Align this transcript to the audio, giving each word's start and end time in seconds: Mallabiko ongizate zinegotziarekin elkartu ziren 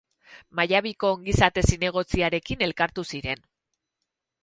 Mallabiko 0.59 1.11
ongizate 1.17 1.65
zinegotziarekin 1.73 2.67
elkartu 2.71 3.09
ziren 3.15 3.49